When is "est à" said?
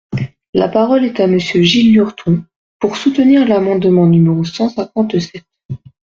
1.05-1.27